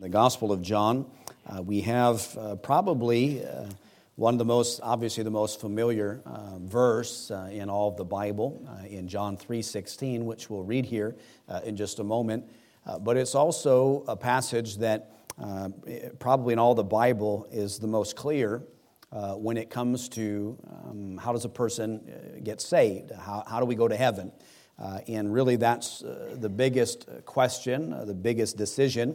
[0.00, 1.04] The Gospel of John,
[1.46, 3.66] uh, we have uh, probably uh,
[4.16, 8.04] one of the most, obviously the most familiar uh, verse uh, in all of the
[8.06, 11.16] Bible, uh, in John 3.16, which we'll read here
[11.64, 12.48] in just a moment.
[13.02, 15.12] but it's also a passage that
[16.18, 18.62] probably in all the Bible is the most clear
[19.12, 20.56] when it comes to
[20.88, 23.10] um, how does a person get saved?
[23.10, 24.32] How, how do we go to heaven?
[25.06, 29.14] and really that's the biggest question, the biggest decision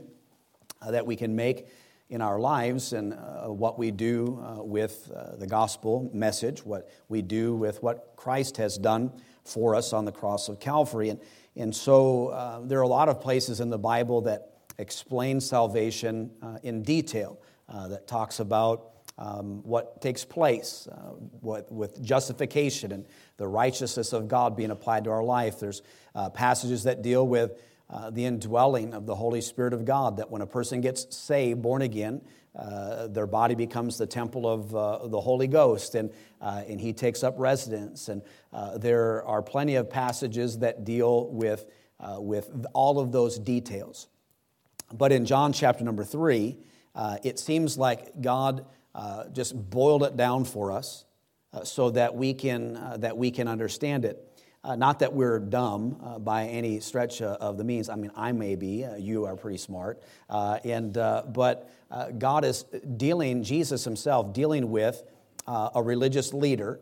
[0.92, 1.68] that we can make
[2.10, 6.90] in our lives and uh, what we do uh, with uh, the gospel message, what
[7.10, 9.12] we do with what Christ has done
[9.44, 11.10] for us on the cross of Calvary.
[11.10, 11.20] And,
[11.56, 16.32] and so uh, there are a lot of places in the Bible that explain salvation
[16.42, 17.40] uh, in detail,
[17.90, 20.88] that talks about um, what takes place
[21.40, 23.06] what, with justification and
[23.38, 25.60] the righteousness of God being applied to our life.
[25.60, 25.82] There's
[26.36, 30.42] passages that deal with uh, the indwelling of the Holy Spirit of God, that when
[30.42, 32.22] a person gets saved, born again,
[32.56, 36.10] uh, their body becomes the temple of uh, the Holy Ghost, and,
[36.42, 38.08] uh, and He takes up residence.
[38.08, 38.22] And
[38.54, 41.66] uh, there are plenty of passages that deal with,
[42.18, 44.08] with all of those details.
[44.94, 46.58] But in John chapter number three,
[47.24, 48.66] it seems like God
[49.34, 51.06] just boiled it down for us
[51.64, 54.35] so that we can, that we can understand it.
[54.66, 57.88] Uh, not that we're dumb uh, by any stretch uh, of the means.
[57.88, 58.84] I mean, I may be.
[58.84, 60.02] Uh, you are pretty smart.
[60.28, 61.70] Uh, and, uh, but
[62.18, 62.64] God is
[62.98, 65.04] dealing, Jesus himself, dealing with
[65.48, 66.80] a religious leader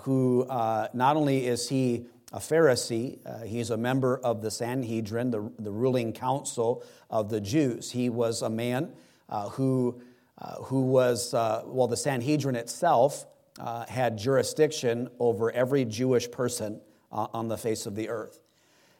[0.00, 5.70] who not only is he a Pharisee, he's a member of the Sanhedrin, the, the
[5.70, 7.92] ruling council of the Jews.
[7.92, 8.92] He was a man
[9.52, 10.02] who,
[10.64, 13.26] who was, well, the Sanhedrin itself
[13.88, 16.85] had jurisdiction over every Jewish person uh,
[17.16, 18.40] on the face of the earth.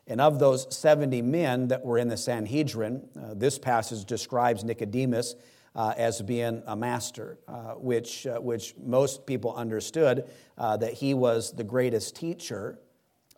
[0.09, 5.34] And of those 70 men that were in the Sanhedrin, uh, this passage describes Nicodemus
[5.75, 10.25] uh, as being a master, uh, which, uh, which most people understood
[10.56, 12.78] uh, that he was the greatest teacher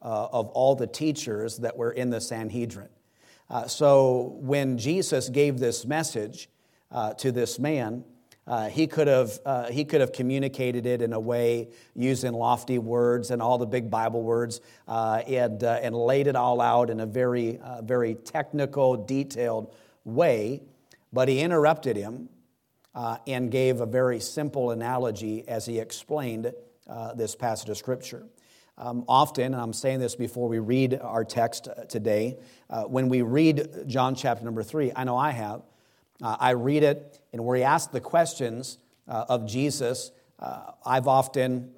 [0.00, 2.88] of all the teachers that were in the Sanhedrin.
[3.66, 6.48] so when Jesus gave this message
[7.16, 8.04] to this man,
[8.48, 12.78] uh, he, could have, uh, he could have communicated it in a way using lofty
[12.78, 16.88] words and all the big Bible words uh, and, uh, and laid it all out
[16.88, 20.62] in a very, uh, very technical, detailed way.
[21.12, 22.30] But he interrupted him
[22.94, 26.50] uh, and gave a very simple analogy as he explained
[27.16, 28.26] this passage of Scripture.
[28.78, 32.38] Um, often, and I'm saying this before we read our text today,
[32.86, 35.62] when we read John chapter number three, I know I have.
[36.22, 41.06] Uh, I read it, and where he asks the questions uh, of Jesus, uh, I've
[41.06, 41.72] often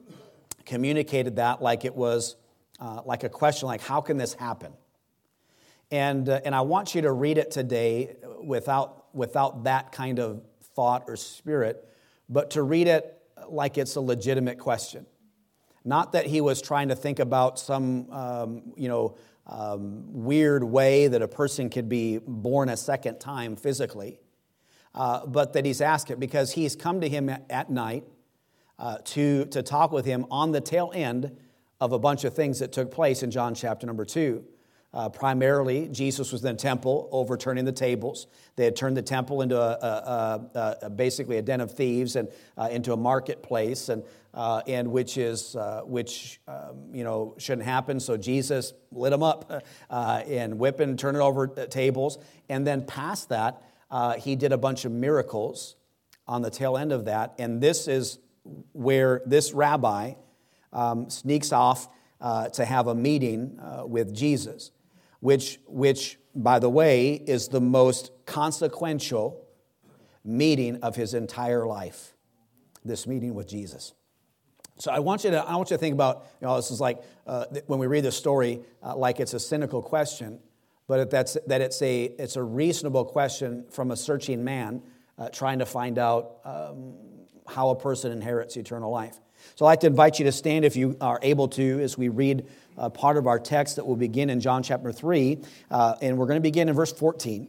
[0.64, 2.36] communicated that like it was
[2.80, 4.72] uh, like a question, like, how can this happen?
[5.90, 10.42] And, uh, and I want you to read it today without, without that kind of
[10.74, 11.86] thought or spirit,
[12.28, 15.06] but to read it like it's a legitimate question.
[15.84, 21.08] Not that he was trying to think about some, um, you know, um, weird way
[21.08, 24.20] that a person could be born a second time physically,
[24.94, 28.04] uh, but that he's asked it because he's come to him at, night
[28.78, 31.36] uh, to, to talk with him on the tail end
[31.80, 34.44] of a bunch of things that took place in John chapter number two.
[34.92, 38.26] Uh, primarily, Jesus was in the temple overturning the tables.
[38.56, 42.16] They had turned the temple into a, a, a, a basically a den of thieves
[42.16, 42.28] and
[42.58, 44.02] uh, into a marketplace, and,
[44.34, 48.00] uh, and which is uh, which um, you know shouldn't happen.
[48.00, 52.18] So Jesus lit them up uh, and whipping, and turning over tables,
[52.48, 55.76] and then past that, uh, he did a bunch of miracles
[56.26, 57.34] on the tail end of that.
[57.38, 58.18] And this is
[58.72, 60.14] where this rabbi
[60.72, 61.88] um, sneaks off
[62.20, 64.70] uh, to have a meeting uh, with Jesus,
[65.20, 69.44] which, which, by the way, is the most consequential
[70.24, 72.14] meeting of his entire life.
[72.84, 73.92] This meeting with Jesus.
[74.78, 76.80] So I want you to I want you to think about you know this is
[76.80, 80.38] like uh, when we read this story uh, like it's a cynical question
[80.90, 84.82] but that's, that it's a, it's a reasonable question from a searching man
[85.18, 86.94] uh, trying to find out um,
[87.46, 89.20] how a person inherits eternal life.
[89.54, 92.08] So I'd like to invite you to stand if you are able to as we
[92.08, 92.44] read
[92.76, 95.38] uh, part of our text that will begin in John chapter 3.
[95.70, 97.48] Uh, and we're going to begin in verse 14.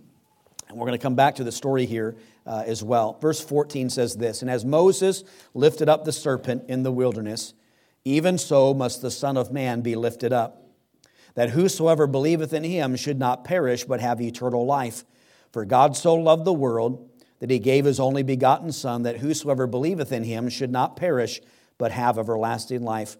[0.69, 3.17] And we're going to come back to the story here uh, as well.
[3.19, 5.23] Verse 14 says this And as Moses
[5.55, 7.55] lifted up the serpent in the wilderness,
[8.05, 10.60] even so must the Son of Man be lifted up
[11.35, 15.03] that whosoever believeth in him should not perish, but have eternal life.
[15.51, 19.67] For God so loved the world that he gave his only begotten Son, that whosoever
[19.67, 21.41] believeth in him should not perish,
[21.77, 23.17] but have everlasting life.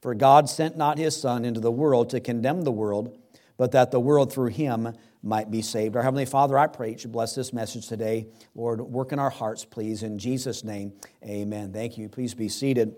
[0.00, 3.18] For God sent not his Son into the world to condemn the world,
[3.56, 5.96] but that the world through him might be saved.
[5.96, 8.26] Our Heavenly Father, I pray you bless this message today.
[8.54, 10.02] Lord, work in our hearts, please.
[10.02, 10.92] In Jesus' name,
[11.24, 11.72] amen.
[11.72, 12.08] Thank you.
[12.08, 12.94] Please be seated.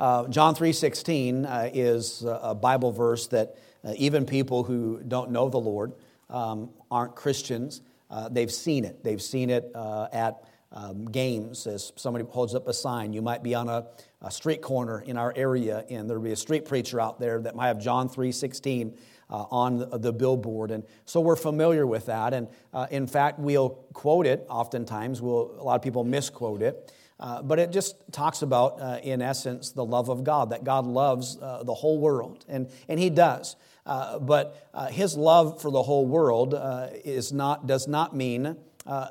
[0.00, 5.50] Uh, John 3.16 uh, is a Bible verse that uh, even people who don't know
[5.50, 5.92] the Lord,
[6.30, 9.04] um, aren't Christians, uh, they've seen it.
[9.04, 10.42] They've seen it uh, at
[10.72, 13.12] um, games as somebody holds up a sign.
[13.12, 13.88] You might be on a,
[14.22, 17.54] a street corner in our area, and there'll be a street preacher out there that
[17.54, 18.96] might have John 3.16
[19.28, 20.70] uh, on the, the, billboard.
[20.70, 22.32] And so we're familiar with that.
[22.32, 25.20] And uh, in fact, we'll quote it oftentimes.
[25.20, 26.90] We'll, a lot of people misquote it.
[27.20, 30.86] Uh, but it just talks about, uh, in essence, the love of God, that God
[30.86, 32.44] loves uh, the whole world.
[32.48, 33.56] And, and He does.
[33.84, 36.54] Uh, but His love for the whole world
[37.04, 38.56] is not, does not mean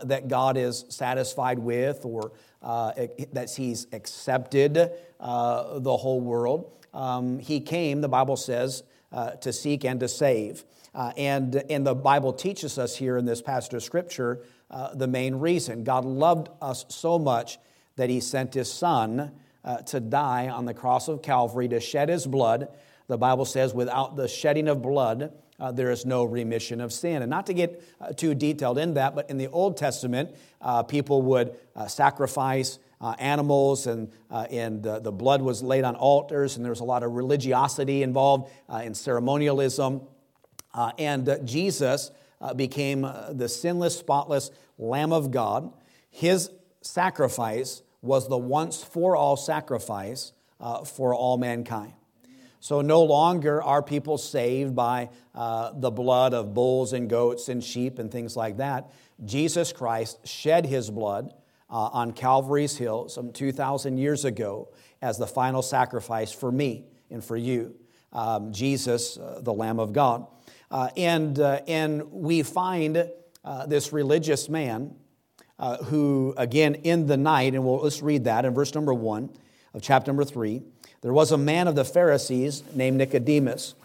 [0.04, 4.74] that God is satisfied with or that He's accepted
[5.20, 6.72] the whole world.
[6.94, 10.64] Um, he came, the Bible says, uh, to seek and to save.
[10.94, 14.42] Uh, and, and the Bible teaches us here in this passage of Scripture
[14.72, 15.84] uh, the main reason.
[15.84, 17.60] God loved us so much
[18.00, 19.32] that He sent His Son
[19.64, 22.70] uh, to die on the cross of Calvary to shed His blood.
[23.08, 27.22] The Bible says, without the shedding of blood, uh, there is no remission of sin.
[27.22, 30.84] And not to get uh, too detailed in that, but in the Old Testament, uh,
[30.84, 36.66] people would uh, sacrifice uh, animals, and, and the blood was laid on altars, and
[36.66, 38.52] there was a lot of religiosity involved
[38.84, 40.02] in ceremonialism.
[40.98, 42.12] And Jesus
[42.58, 45.72] became the sinless, spotless Lamb of God.
[46.10, 50.34] His sacrifice was the once for all sacrifice
[50.86, 51.94] for all mankind.
[52.60, 57.64] So no longer are people saved by uh, the blood of bulls and goats and
[57.64, 58.92] sheep and things like that.
[59.24, 61.34] Jesus Christ shed his blood
[61.70, 64.70] uh, on Calvary's Hill some 2,000 years ago
[65.02, 67.76] as the final sacrifice for me and for you,
[68.12, 70.28] um, Jesus, uh, the Lamb of God.
[70.70, 73.10] Uh, and, uh, and we find
[73.46, 74.96] uh, this religious man
[75.60, 79.30] uh, who, again, in the night, and we'll, let's read that in verse number one
[79.74, 80.64] of chapter number three.
[81.02, 83.76] There was a man of the Pharisees named Nicodemus,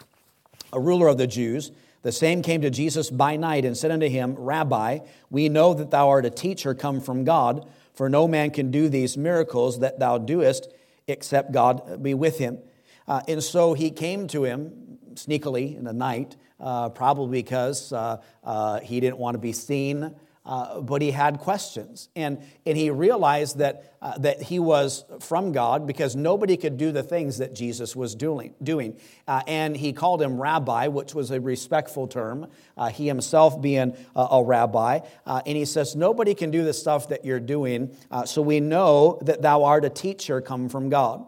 [0.73, 1.73] a ruler of the Jews.
[2.03, 5.01] The same came to Jesus by night and said unto him, Rabbi,
[5.31, 8.89] we know that thou art a teacher come from God, for no man can do
[8.89, 10.69] these miracles that thou doest
[11.07, 12.59] except God be with him.
[13.07, 18.21] Uh, and so he came to him sneakily in the night, uh, probably because uh,
[18.43, 20.15] uh he didn't want to be seen
[20.47, 22.09] uh, but he had questions.
[22.15, 26.93] And, and he realized that, uh, that he was from God because nobody could do
[26.93, 28.55] the things that Jesus was doing.
[28.63, 28.99] doing.
[29.27, 33.97] Uh, and he called him rabbi, which was a respectful term, uh, he himself being
[34.15, 35.01] a, a rabbi.
[35.25, 38.61] Uh, and he says, Nobody can do the stuff that you're doing, uh, so we
[38.61, 41.25] know that thou art a teacher come from God.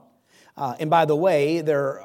[0.57, 2.01] and by the way, there,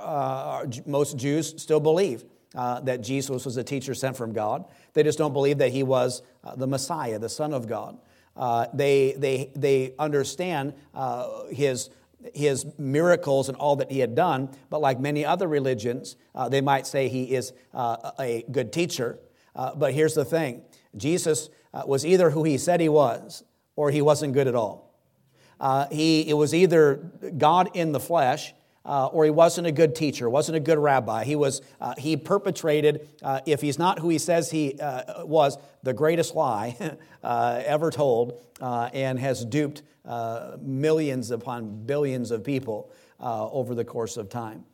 [0.86, 4.66] most Jews still believe that Jesus was a teacher sent from God.
[4.94, 7.98] They just don't believe that he was uh, the Messiah, the Son of God.
[8.36, 11.90] Uh, they, they, they understand uh, his,
[12.34, 16.62] his miracles and all that he had done, but like many other religions, uh, they
[16.62, 19.20] might say he is uh, a good teacher.
[19.56, 20.62] Uh, but here's the thing
[20.96, 21.50] Jesus
[21.86, 23.44] was either who he said he was,
[23.76, 24.94] or he wasn't good at all.
[25.90, 26.96] he, it was either
[27.38, 28.54] God in the flesh,
[28.86, 31.24] uh, or he wasn't a good teacher, wasn't a good rabbi.
[31.24, 35.58] He was uh, he perpetrated, uh, if he's not who he says he uh, was,
[35.84, 36.76] the greatest lie
[37.24, 39.84] uh, ever told, uh, and has duped
[40.60, 44.66] millions upon billions of people over the course of time.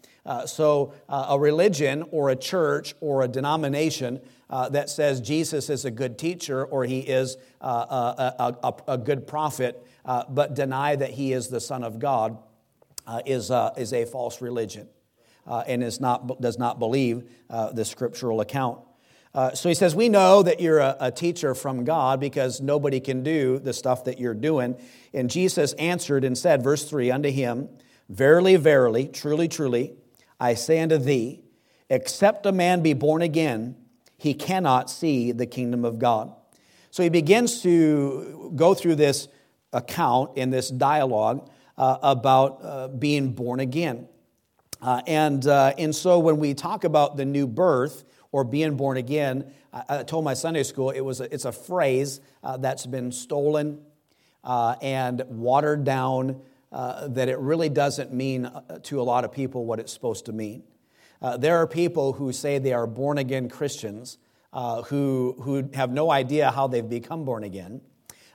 [0.46, 6.17] so, a religion or a church or a denomination that says Jesus is a good
[6.17, 9.86] teacher or he is a, a, a, a good prophet,
[10.29, 12.38] but deny that he is the Son of God
[13.07, 14.87] uh, is, uh, is a false religion
[15.47, 18.79] uh, and is not, does not believe uh, the scriptural account.
[19.33, 22.99] Uh, so he says, We know that you're a, a, teacher from God because nobody
[22.99, 24.75] can do the stuff that you're doing.
[25.13, 27.69] And Jesus answered and said, verse 3 unto him,
[28.09, 29.93] Verily, verily, truly, truly,
[30.39, 31.41] I say unto thee,
[31.89, 33.75] except a man be born again,
[34.17, 36.33] he cannot see the kingdom of God.
[36.89, 39.27] So he begins to go through this
[39.71, 44.07] account in this dialogue uh, about uh, being born again.
[44.81, 48.98] Uh, and, uh, and so when we talk about the new birth or being born
[48.98, 52.86] again, I, I told my Sunday school it was a, it's a phrase uh, that's
[52.86, 53.81] been stolen
[54.43, 56.41] uh, and watered down
[56.72, 58.51] that it really doesn't mean
[58.84, 60.63] to a lot of people what it's supposed to mean.
[61.39, 64.19] there are people who say they are born again Christians
[64.53, 67.81] who, who have no idea how they've become born again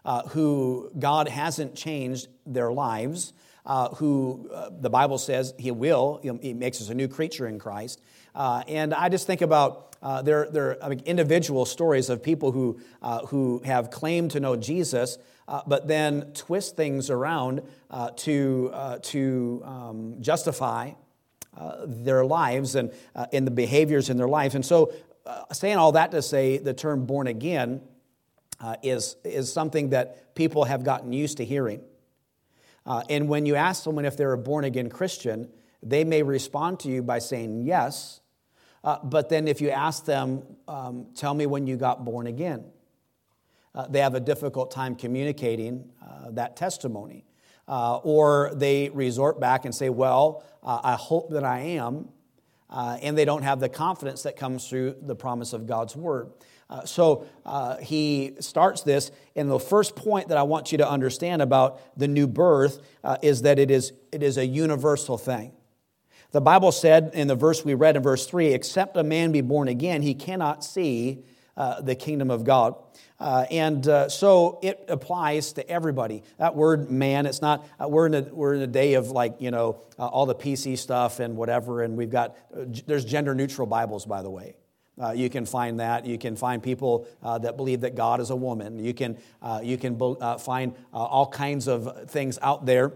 [0.05, 3.33] uh, who God hasn't changed their lives,
[3.65, 7.59] uh, who uh, the Bible says He will, He makes us a new creature in
[7.59, 8.01] Christ.
[8.35, 12.23] Uh, and I just think about uh, there, there are I mean, individual stories of
[12.23, 15.17] people who, uh, who have claimed to know Jesus,
[15.47, 20.93] uh, but then twist things around uh, to, uh, to um, justify
[21.85, 22.91] their lives and
[23.31, 24.55] in the behaviors in their life.
[24.55, 24.93] And so,
[25.53, 27.83] saying all that to say, the term born again
[28.83, 31.81] is, is something that people have gotten used to hearing.
[33.09, 35.49] and when you ask someone if they're a born again Christian,
[35.83, 38.21] they may respond to you by saying yes,
[38.85, 42.65] uh, but then if you ask them, um, tell me when you got born again,
[43.75, 47.25] uh, they have a difficult time communicating uh, that testimony.
[47.69, 52.09] Uh, or they resort back and say, well, uh, I hope that I am.
[52.69, 56.33] Uh, and they don't have the confidence that comes through the promise of God's word.
[56.85, 57.27] So
[57.81, 62.09] he starts this, and the first point that I want you to understand about the
[62.09, 62.81] new birth
[63.23, 65.53] is that it is, it is a universal thing.
[66.33, 69.43] The Bible said in the verse we read in verse 3 except a man be
[69.43, 71.25] born again, he cannot see
[71.55, 72.75] uh, the kingdom of God.
[73.21, 76.23] Uh, and uh, so it applies to everybody.
[76.39, 79.37] That word man, it's not, uh, we're, in a, we're in a day of like,
[79.41, 83.35] you know, uh, all the PC stuff and whatever, and we've got, uh, there's gender
[83.35, 84.57] neutral Bibles, by the way.
[85.01, 86.05] Uh, you can find that.
[86.07, 88.79] You can find people uh, that believe that God is a woman.
[88.85, 89.99] You can, uh, you can
[90.39, 92.93] find all kinds of things out there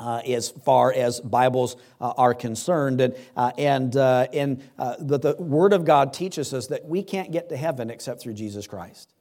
[0.00, 3.00] uh, as far as Bibles uh, are concerned.
[3.00, 7.02] And, uh, and, uh, and uh, the, the Word of God teaches us that we
[7.02, 9.12] can't get to heaven except through Jesus Christ.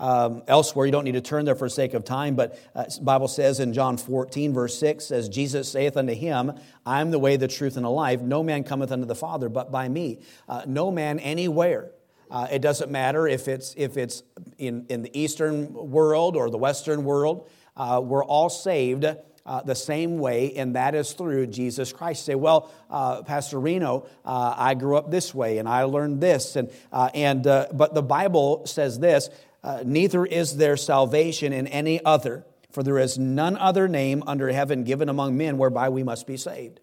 [0.00, 3.28] Um, elsewhere, you don't need to turn there for sake of time, but uh, Bible
[3.28, 6.52] says in John 14, verse 6, says, Jesus saith unto him,
[6.86, 8.22] I am the way, the truth, and the life.
[8.22, 10.20] No man cometh unto the Father but by me.
[10.48, 11.90] Uh, no man anywhere.
[12.30, 14.22] Uh, it doesn't matter if it's, if it's
[14.56, 17.50] in, in the Eastern world or the Western world.
[17.76, 19.04] Uh, we're all saved
[19.50, 22.24] uh, the same way, and that is through Jesus Christ.
[22.24, 26.56] say, well, uh, Pastor Reno, uh, I grew up this way, and I learned this,
[26.56, 29.28] and uh, and uh, but the Bible says this:
[29.62, 34.50] uh, neither is there salvation in any other, for there is none other name under
[34.50, 36.80] heaven given among men whereby we must be saved.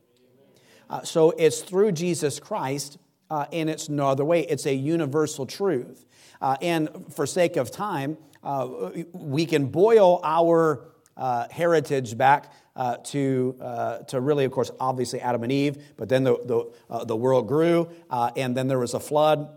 [1.03, 2.97] so it's through Jesus Christ,
[3.29, 4.41] and it's no other way.
[4.41, 6.05] It's a universal truth.
[6.61, 8.17] and for sake of time,
[9.13, 15.19] we can boil our uh, heritage back uh, to, uh, to really, of course, obviously
[15.19, 18.79] Adam and Eve, but then the, the, uh, the world grew, uh, and then there
[18.79, 19.49] was a flood.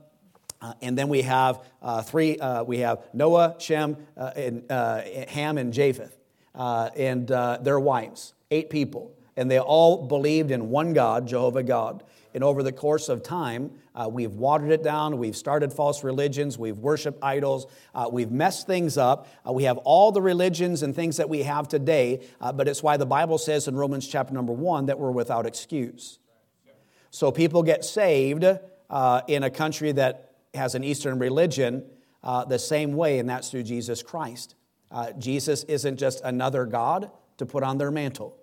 [0.60, 1.60] Uh, and then we have
[2.04, 6.16] three, we have Noah, Shem, and, Ham, and Japheth,
[6.54, 9.12] and their wives, eight people.
[9.36, 12.02] And they all believed in one God, Jehovah God.
[12.34, 15.18] And over the course of time, uh, we've watered it down.
[15.18, 16.56] We've started false religions.
[16.56, 17.66] We've worshiped idols.
[17.94, 19.26] Uh, we've messed things up.
[19.46, 22.82] Uh, we have all the religions and things that we have today, uh, but it's
[22.82, 26.18] why the Bible says in Romans chapter number one that we're without excuse.
[27.10, 31.84] So people get saved uh, in a country that has an Eastern religion
[32.22, 34.54] uh, the same way, and that's through Jesus Christ.
[35.18, 38.36] Jesus isn't just another God to put on their mantle.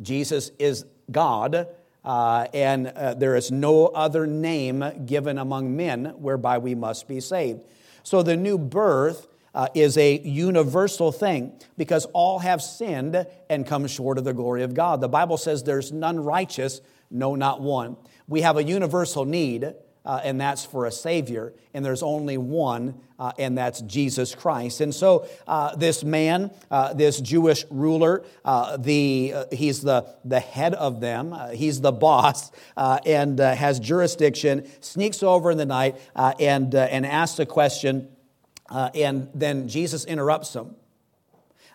[0.00, 1.66] Jesus is God
[2.04, 7.20] uh, and uh, there is no other name given among men whereby we must be
[7.20, 7.62] saved.
[8.02, 13.86] So the new birth uh, is a universal thing because all have sinned and come
[13.86, 15.00] short of the glory of God.
[15.00, 16.80] The Bible says there's none righteous,
[17.10, 17.96] no, not one.
[18.26, 21.52] We have a universal need uh, and that's for a Savior.
[21.74, 24.80] And there's only one, uh, and that's Jesus Christ.
[24.80, 30.40] And so uh, this man, uh, this Jewish ruler, uh, the, uh, he's the, the
[30.40, 36.74] head of them, he's the boss, and has jurisdiction, sneaks over in the night and,
[36.74, 38.08] and asks a question.
[38.70, 40.74] and then Jesus interrupts him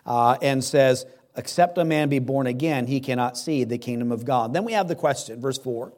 [0.06, 1.06] and says,
[1.36, 4.52] Except a man be born again, he cannot see the kingdom of God.
[4.52, 5.92] Then we have the question, verse 4.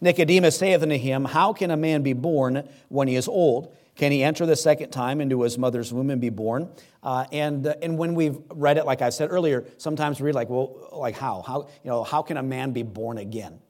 [0.00, 3.74] Nicodemus saith unto him, How can a man be born when he is old?
[3.96, 6.70] Can he enter the second time into his mother's womb and be born?
[7.02, 10.34] Uh, and, uh, and when we've read it, like I said earlier, sometimes we read
[10.34, 11.42] like, well, like how?
[11.42, 13.60] How, you know, how can a man be born again?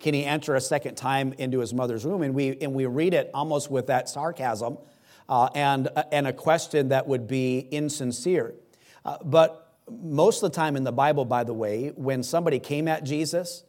[0.00, 2.22] Can he enter a second time into his mother's womb?
[2.22, 4.78] And we, and we read it almost with that sarcasm
[5.28, 8.54] uh, and, uh, and a question that would be insincere.
[9.04, 12.88] Uh, but most of the time in the Bible, by the way, when somebody came
[12.88, 13.62] at Jesus,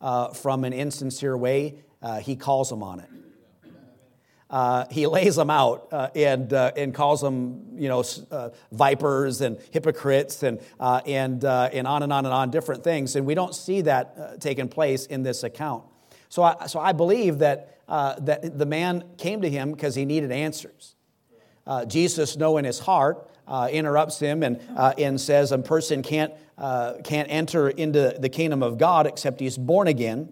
[0.00, 3.08] uh, from an insincere way, uh, he calls them on it.
[4.50, 8.02] Uh, he lays them out uh, and, uh, and calls them, you know,
[8.32, 13.14] uh, vipers and hypocrites and, and, and on and on and on, different things.
[13.14, 15.84] And we don't see that taking place in this account.
[16.28, 20.32] So I, so I believe that, that the man came to him because he needed
[20.32, 20.96] answers.
[21.86, 23.29] Jesus, knowing his heart,
[23.70, 24.60] interrupts him and,
[24.98, 29.56] and says a person can't uh, can't enter into the kingdom of God except he's
[29.56, 30.28] born again.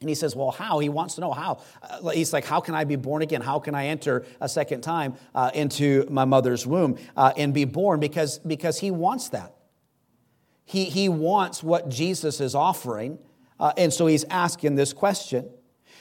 [0.00, 0.80] And he says, Well, how?
[0.80, 1.62] He wants to know how.
[1.80, 3.40] Uh, he's like, How can I be born again?
[3.40, 7.64] How can I enter a second time uh, into my mother's womb uh, and be
[7.64, 8.00] born?
[8.00, 9.54] Because, because he wants that.
[10.64, 13.18] He, he wants what Jesus is offering.
[13.60, 15.48] Uh, and so he's asking this question.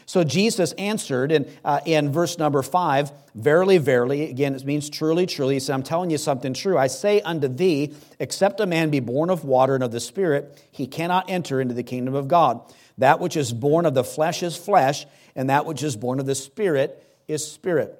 [0.05, 5.25] So Jesus answered in, uh, in verse number five, Verily, verily, again, it means truly,
[5.25, 5.55] truly.
[5.55, 6.77] He said, I'm telling you something true.
[6.77, 10.63] I say unto thee, except a man be born of water and of the Spirit,
[10.71, 12.61] he cannot enter into the kingdom of God.
[12.99, 16.27] That which is born of the flesh is flesh, and that which is born of
[16.27, 17.99] the Spirit is spirit.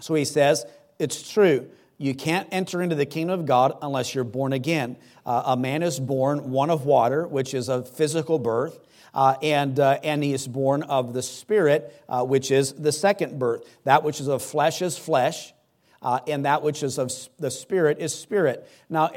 [0.00, 0.64] So he says,
[1.00, 1.68] It's true.
[1.98, 4.96] You can't enter into the kingdom of God unless you're born again.
[5.24, 8.78] Uh, a man is born one of water, which is a physical birth.
[9.14, 13.38] Uh, and, uh, and he is born of the Spirit, uh, which is the second
[13.38, 13.64] birth.
[13.84, 15.54] That which is of flesh is flesh,
[16.02, 18.68] uh, and that which is of the Spirit is spirit.
[18.90, 19.12] Now,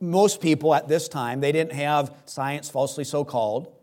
[0.00, 3.74] most people at this time, they didn't have science falsely so called.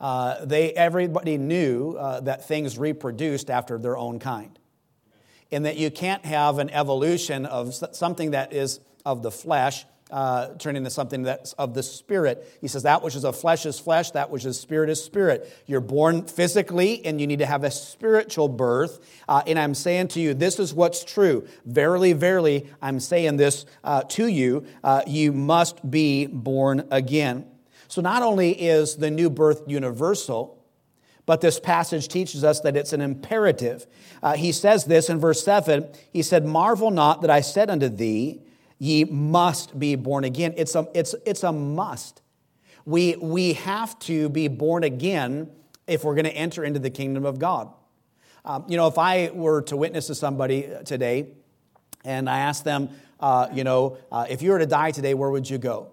[0.00, 4.58] Uh, they, everybody knew uh, that things reproduced after their own kind.
[5.50, 10.54] And that you can't have an evolution of something that is of the flesh uh,
[10.54, 12.58] turn into something that's of the spirit.
[12.60, 15.52] He says, That which is of flesh is flesh, that which is spirit is spirit.
[15.66, 19.00] You're born physically, and you need to have a spiritual birth.
[19.28, 21.46] Uh, and I'm saying to you, this is what's true.
[21.64, 24.66] Verily, verily, I'm saying this uh, to you.
[24.82, 27.46] Uh, you must be born again.
[27.88, 30.58] So not only is the new birth universal,
[31.28, 33.86] but this passage teaches us that it's an imperative.
[34.22, 37.90] Uh, he says this in verse 7 He said, Marvel not that I said unto
[37.90, 38.40] thee,
[38.78, 40.54] Ye must be born again.
[40.56, 42.22] It's a, it's, it's a must.
[42.84, 45.50] We, we have to be born again
[45.86, 47.72] if we're going to enter into the kingdom of God.
[48.44, 51.28] Um, you know, if I were to witness to somebody today
[52.04, 55.30] and I ask them, uh, you know, uh, if you were to die today, where
[55.30, 55.90] would you go?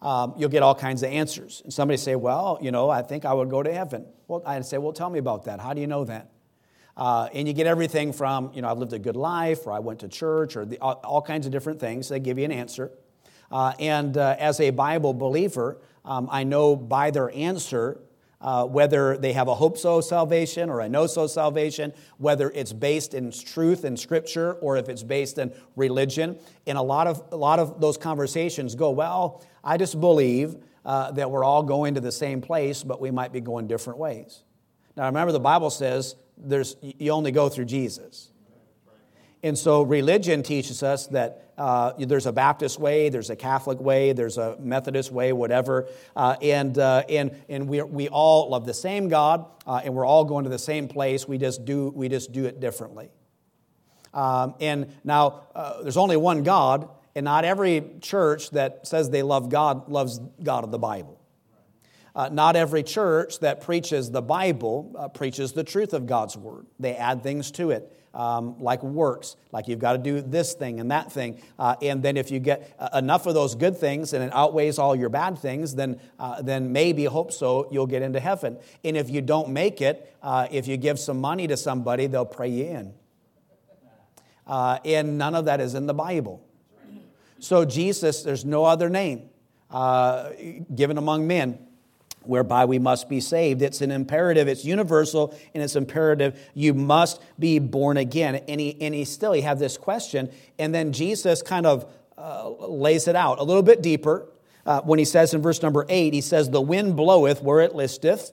[0.00, 1.62] Um, you'll get all kinds of answers.
[1.64, 4.06] And somebody say, well, you know, I think I would go to heaven.
[4.28, 5.60] Well, I'd say, well, tell me about that.
[5.60, 6.30] How do you know that?
[6.96, 9.80] Uh, and you get everything from, you know, I've lived a good life, or I
[9.80, 12.08] went to church, or the, all, all, kinds of different things.
[12.08, 12.90] They give you an answer.
[13.50, 18.00] Uh, and uh, as a Bible believer, um, I know by their answer
[18.40, 22.72] uh, whether they have a hope so salvation or a no so salvation, whether it's
[22.72, 26.38] based in truth and scripture or if it's based in religion.
[26.66, 31.10] And a lot of, a lot of those conversations go, well, I just believe uh,
[31.12, 34.42] that we're all going to the same place, but we might be going different ways.
[34.96, 38.30] Now, remember, the Bible says there's, you only go through Jesus.
[39.42, 44.12] And so religion teaches us that uh, there's a Baptist way, there's a Catholic way,
[44.12, 45.88] there's a Methodist way, whatever.
[46.14, 50.06] Uh, and uh, and, and we, we all love the same God, uh, and we're
[50.06, 51.28] all going to the same place.
[51.28, 53.10] We just do, we just do it differently.
[54.12, 59.22] Um, and now, uh, there's only one God, and not every church that says they
[59.22, 61.15] love God loves God of the Bible.
[62.16, 66.64] Uh, not every church that preaches the Bible uh, preaches the truth of God's Word.
[66.80, 70.80] They add things to it, um, like works, like you've got to do this thing
[70.80, 71.42] and that thing.
[71.58, 74.78] Uh, and then if you get uh, enough of those good things and it outweighs
[74.78, 78.56] all your bad things, then, uh, then maybe, hope so, you'll get into heaven.
[78.82, 82.24] And if you don't make it, uh, if you give some money to somebody, they'll
[82.24, 82.94] pray you in.
[84.46, 86.42] and none of that is in the Bible.
[87.40, 89.28] So, Jesus, there's no other name
[90.74, 91.65] given among men
[92.28, 93.62] whereby we must be saved.
[93.62, 96.38] It's an imperative, it's universal, and it's imperative.
[96.54, 98.36] You must be born again.
[98.48, 102.48] And he, and he still, he had this question, and then Jesus kind of uh,
[102.48, 104.28] lays it out a little bit deeper.
[104.64, 107.74] Uh, when he says in verse number eight, he says, The wind bloweth where it
[107.74, 108.32] listeth,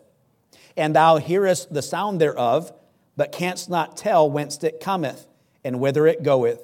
[0.76, 2.74] and thou hearest the sound thereof,
[3.16, 5.28] but canst not tell whence it cometh
[5.64, 6.60] and whither it goeth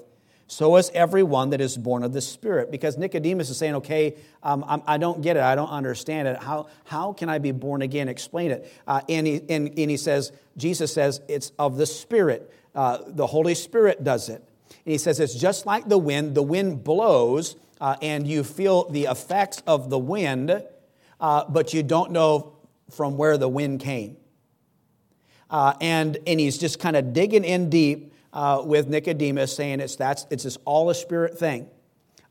[0.52, 2.72] so is everyone that is born of the Spirit.
[2.72, 5.44] Because Nicodemus is saying, okay, um, I don't get it.
[5.44, 6.42] I don't understand it.
[6.42, 8.10] How, how can I be born again?
[8.10, 8.74] Explain it.
[8.88, 12.52] Uh, and, he, and, and he says, Jesus says, it's of the Spirit.
[12.74, 14.44] Uh, the Holy Spirit does it.
[14.86, 16.34] And he says, it's just like the wind.
[16.34, 20.64] The wind blows, uh, and you feel the effects of the wind,
[21.22, 22.54] uh, but you don't know
[22.90, 24.18] from where the wind came.
[25.52, 29.96] Uh, and, and he's just kind of digging in deep uh, with Nicodemus, saying it's,
[29.96, 31.68] that's, it's this all a spirit thing.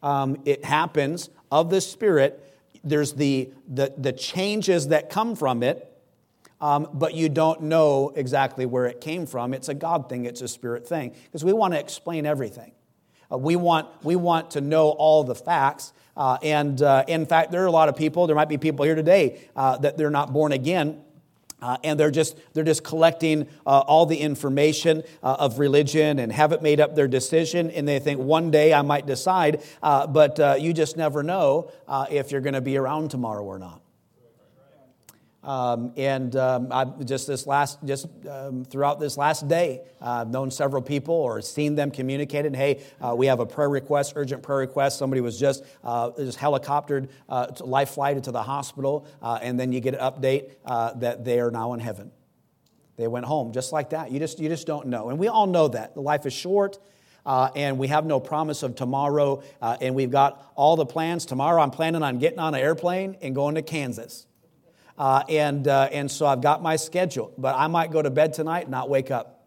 [0.03, 2.45] Um, it happens of the spirit.
[2.85, 5.85] There's the, the, the changes that come from it,
[6.61, 9.53] um, but you don't know exactly where it came from.
[9.55, 12.73] It's a God thing, it's a spirit thing, because we want to explain everything.
[13.31, 15.93] Uh, we, want, we want to know all the facts.
[16.17, 18.85] Uh, and uh, in fact, there are a lot of people, there might be people
[18.85, 21.01] here today uh, that they're not born again
[21.61, 26.33] uh, and they're just, they're just collecting uh, all the information uh, of religion and
[26.33, 27.71] haven't made up their decision.
[27.71, 31.71] And they think one day I might decide, uh, but uh, you just never know
[31.87, 33.81] uh, if you're going to be around tomorrow or not.
[35.45, 40.31] Um, and um, I've just this last, just um, throughout this last day, uh, I've
[40.31, 42.57] known several people or seen them communicated.
[42.57, 44.99] Hey, uh, we have a prayer request, urgent prayer request.
[44.99, 49.73] Somebody was just uh, just helicoptered, uh, life flighted to the hospital, uh, and then
[49.73, 52.11] you get an update uh, that they are now in heaven.
[52.97, 54.11] They went home just like that.
[54.11, 56.79] You just you just don't know, and we all know that life is short.
[57.27, 59.43] Uh, and we have no promise of tomorrow.
[59.61, 61.27] Uh, and we've got all the plans.
[61.27, 64.28] Tomorrow, I'm planning on getting on an airplane and going to Kansas.
[64.99, 68.35] Uh, and, uh, and so I've got my schedule, but I might go to bed
[68.35, 69.39] tonight and not wake up.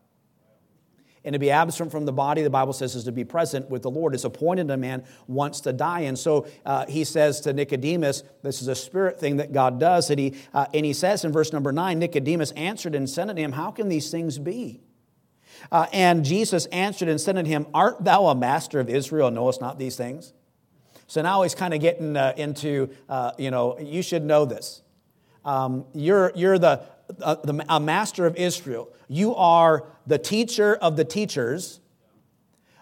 [1.23, 3.83] And to be absent from the body, the Bible says, is to be present with
[3.83, 4.15] the Lord.
[4.15, 6.01] It's appointed a man wants to die.
[6.01, 10.09] And so uh, he says to Nicodemus, this is a spirit thing that God does.
[10.09, 13.41] And he, uh, and he says in verse number nine, Nicodemus answered and said unto
[13.41, 14.81] him, How can these things be?
[15.71, 19.35] Uh, and Jesus answered and said unto him, Art thou a master of Israel and
[19.35, 20.33] knowest not these things?
[21.05, 24.81] So now he's kind of getting uh, into, uh, you know, you should know this.
[25.43, 26.81] Um, you're you're the,
[27.21, 28.89] uh, the, a master of Israel.
[29.07, 31.80] You are the teacher of the teachers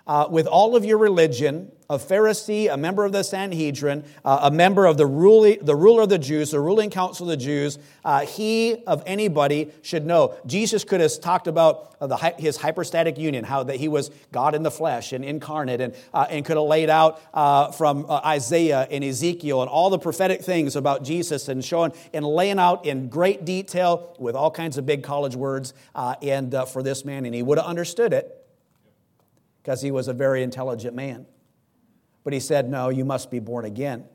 [0.10, 4.52] uh, with all of your religion a Pharisee, a member of the Sanhedrin, uh, a
[4.52, 7.80] member of the, ruling, the ruler of the Jews, the ruling council of the Jews,
[8.06, 10.36] uh, he of anybody should know.
[10.46, 14.54] Jesus could have talked about uh, the, his hypostatic union, how that he was God
[14.54, 18.22] in the flesh and incarnate, and, uh, and could have laid out uh, from uh,
[18.24, 22.86] Isaiah and Ezekiel and all the prophetic things about Jesus and showing and laying out
[22.86, 27.34] in great detail with all kinds of big college words and for this man, and
[27.34, 28.39] he would have understood it
[29.70, 31.28] because he was a very intelligent man.
[32.24, 34.06] But he said, No, you must be born again.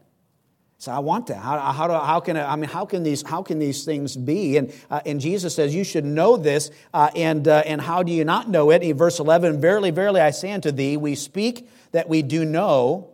[0.79, 1.37] So I want that.
[1.37, 4.17] How, how, do, how, can, I, I mean, how, can, these, how can these things
[4.17, 4.57] be?
[4.57, 6.73] And, uh, and Jesus says, You should know this.
[6.93, 8.83] Uh, and, uh, and how do you not know it?
[8.83, 13.11] In verse 11, Verily, verily, I say unto thee, we speak that we do know,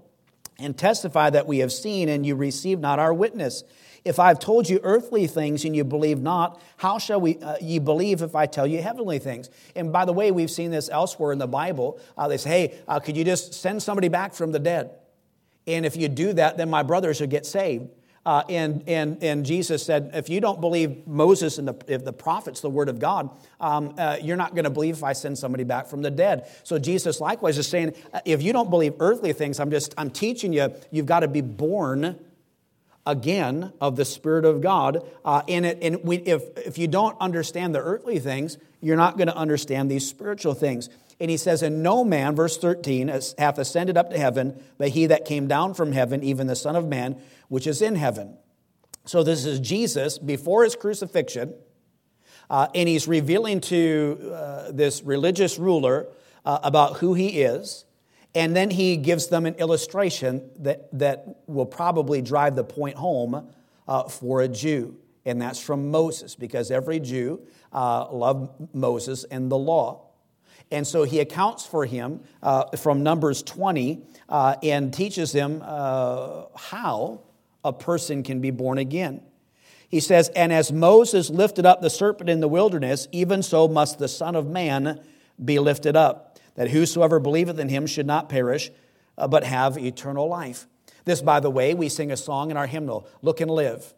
[0.59, 3.65] and testify that we have seen, and you receive not our witness.
[4.05, 7.81] If I've told you earthly things and you believe not, how shall we, uh, you
[7.81, 9.51] believe if I tell you heavenly things?
[9.77, 12.01] And by the way, we've seen this elsewhere in the Bible.
[12.17, 14.91] Uh, they say, hey, uh, could you just send somebody back from the dead?
[15.67, 17.91] And if you do that, then my brothers will get saved.
[18.25, 22.13] Uh, and, and, and Jesus said, if you don't believe Moses and the, if the
[22.13, 25.39] prophets, the word of God, um, uh, you're not going to believe if I send
[25.39, 26.47] somebody back from the dead.
[26.63, 30.11] So Jesus likewise is saying, uh, if you don't believe earthly things, I'm just, I'm
[30.11, 32.19] teaching you, you've got to be born
[33.07, 35.07] again of the Spirit of God.
[35.25, 39.17] Uh, and it, and we, if, if you don't understand the earthly things, you're not
[39.17, 40.89] going to understand these spiritual things.
[41.19, 45.07] And he says, And no man, verse 13, hath ascended up to heaven, but he
[45.07, 48.37] that came down from heaven, even the Son of Man, which is in heaven.
[49.05, 51.55] So this is Jesus before his crucifixion,
[52.49, 56.09] uh, and he's revealing to uh, this religious ruler
[56.45, 57.85] uh, about who he is.
[58.35, 63.49] And then he gives them an illustration that, that will probably drive the point home
[63.89, 64.97] uh, for a Jew.
[65.25, 67.41] And that's from Moses, because every Jew
[67.73, 70.07] uh, loved Moses and the law.
[70.71, 76.45] And so he accounts for him uh, from Numbers 20 uh, and teaches him uh,
[76.57, 77.23] how
[77.65, 79.23] a person can be born again.
[79.89, 83.99] He says, And as Moses lifted up the serpent in the wilderness, even so must
[83.99, 85.01] the Son of Man
[85.45, 86.30] be lifted up
[86.61, 88.71] that whosoever believeth in him should not perish,
[89.17, 90.67] uh, but have eternal life.
[91.07, 93.95] This, by the way, we sing a song in our hymnal, Look and Live.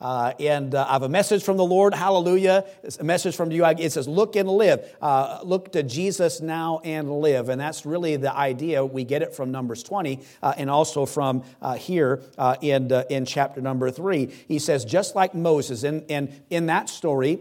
[0.00, 2.66] Uh, and uh, I have a message from the Lord, hallelujah.
[2.84, 3.64] It's a message from you.
[3.64, 4.94] It says, Look and live.
[5.02, 7.48] Uh, look to Jesus now and live.
[7.48, 8.86] And that's really the idea.
[8.86, 13.24] We get it from Numbers 20 uh, and also from uh, here uh, in, in
[13.24, 14.26] chapter number 3.
[14.46, 17.40] He says, Just like Moses, and, and in that story,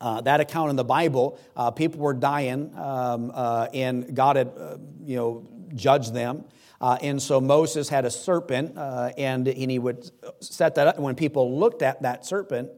[0.00, 4.52] uh, that account in the Bible, uh, people were dying, um, uh, and God had,
[4.58, 6.44] uh, you know, judged them.
[6.80, 10.96] Uh, and so Moses had a serpent, and, and, he would set that up.
[10.96, 12.70] And when people looked at that serpent,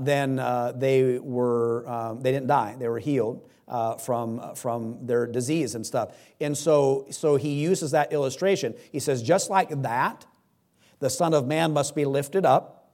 [0.00, 0.36] then
[0.76, 3.48] they were um, they didn't die; they were healed.
[4.00, 6.16] from, from their disease and stuff.
[6.40, 8.74] And so, so he uses that illustration.
[8.90, 10.26] He says, just like that,
[10.98, 12.90] the Son of Man must be lifted up,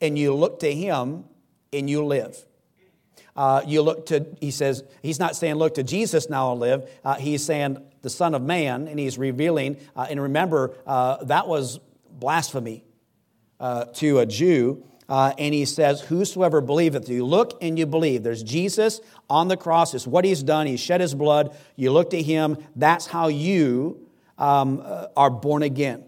[0.00, 1.24] and you look to him
[1.72, 2.44] and you live.
[3.36, 6.90] Uh, you look to, he says, he's not saying look to Jesus now and live.
[7.04, 11.48] Uh, he's saying the Son of Man, and he's revealing, uh, and remember, uh, that
[11.48, 12.84] was blasphemy
[13.58, 14.84] uh, to a Jew.
[15.08, 18.22] Uh, and he says, Whosoever believeth, you look and you believe.
[18.22, 20.66] There's Jesus on the cross, it's what he's done.
[20.66, 21.56] He shed his blood.
[21.76, 22.58] You look to him.
[22.76, 24.06] That's how you
[24.38, 24.82] um,
[25.16, 26.04] are born again.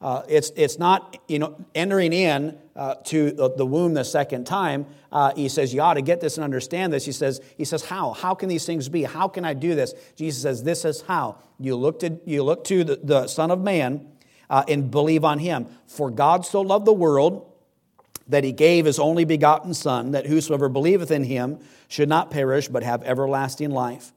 [0.00, 4.86] Uh, it's, it's not you know, entering in uh, to the womb the second time.
[5.10, 7.04] Uh, he says, You ought to get this and understand this.
[7.04, 8.12] He says, he says, How?
[8.12, 9.02] How can these things be?
[9.02, 9.94] How can I do this?
[10.14, 11.38] Jesus says, This is how.
[11.58, 14.06] You look to, you look to the, the Son of Man
[14.48, 15.66] uh, and believe on him.
[15.88, 17.52] For God so loved the world
[18.28, 21.58] that he gave his only begotten Son, that whosoever believeth in him
[21.88, 24.12] should not perish, but have everlasting life.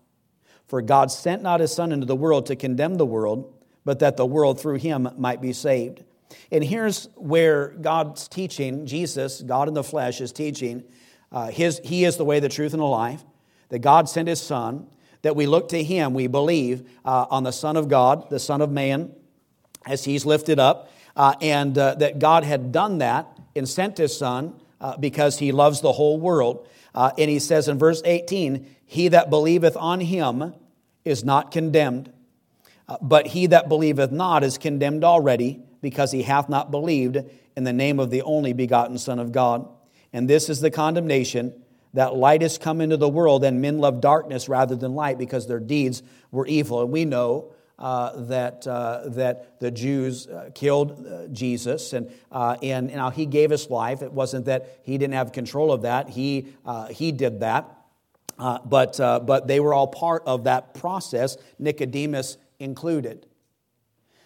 [0.67, 3.52] For God sent not his Son into the world to condemn the world,
[3.86, 6.04] but that the world through him might be saved.
[6.52, 10.84] And here's where God's teaching, Jesus, God in the flesh, is teaching.
[11.32, 13.24] Uh, his, he is the way, the truth, and the life.
[13.70, 14.88] That God sent his Son,
[15.22, 18.62] that we look to him, we believe uh, on the Son of God, the Son
[18.62, 19.13] of Man,
[19.86, 24.15] as he's lifted up, uh, and uh, that God had done that and sent his
[24.15, 26.67] Son uh, because he loves the whole world.
[26.94, 30.54] Uh, and he says in verse 18, He that believeth on him
[31.06, 32.12] is not condemned,
[33.01, 37.17] but he that believeth not is condemned already because he hath not believed
[37.56, 39.67] in the name of the only begotten Son of God.
[40.13, 41.54] And this is the condemnation
[41.93, 45.47] that light has come into the world, and men love darkness rather than light because
[45.47, 46.82] their deeds were evil.
[46.82, 52.56] And we know uh, that, uh, that the Jews uh, killed uh, Jesus, and, uh,
[52.62, 54.01] and now he gave his life.
[54.01, 57.69] It wasn't that he didn't have control of that, he, uh, he did that.
[58.38, 63.26] but, but they were all part of that process, Nicodemus included.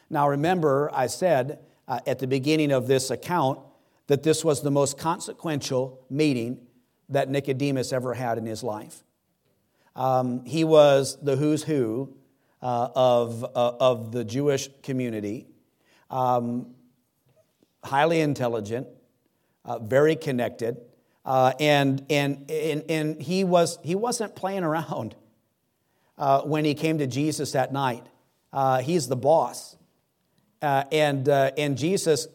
[0.10, 3.60] Now, remember, I said uh, at the beginning of this account
[4.08, 6.60] that this was the most consequential meeting
[7.10, 9.04] that Nicodemus ever had in his life.
[9.96, 12.16] Um, he was the who's who
[12.62, 13.48] uh, of, uh,
[13.80, 15.48] of the Jewish community,
[16.10, 16.76] um,
[17.84, 18.88] highly intelligent,
[19.64, 20.78] uh, very connected,
[21.26, 25.16] uh, and, and, and, and he, was, he wasn't playing around
[26.18, 28.06] uh, when he came to Jesus that night.
[28.82, 29.76] He's the boss.
[30.62, 32.28] Uh, and, uh, and Jesus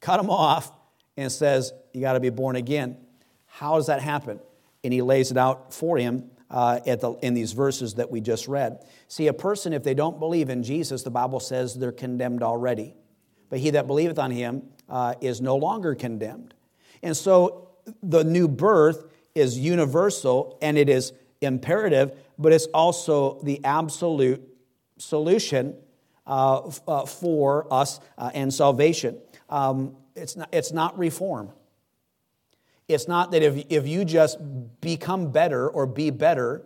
[0.00, 0.70] cut him off
[1.16, 2.98] and says, You got to be born again.
[3.46, 4.40] How does that happen?
[4.84, 8.48] And he lays it out for him uh, the, in these verses that we just
[8.48, 8.84] read.
[9.08, 12.94] See, a person, if they don't believe in Jesus, the Bible says they're condemned already.
[13.48, 16.54] But he that believeth on him uh, is no longer condemned.
[17.02, 17.70] And so
[18.02, 24.51] the new birth is universal and it is imperative, but it's also the absolute
[25.02, 25.74] solution
[26.26, 29.18] uh, uh, for us uh, and salvation.
[29.48, 31.50] Um, it's, not, it's not reform.
[32.88, 34.38] It's not that if, if you just
[34.80, 36.64] become better or be better,